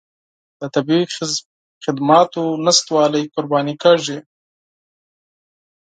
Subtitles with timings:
[0.59, 0.99] د طبي
[1.83, 4.17] خدماتو نشتوالي قرباني کېږي.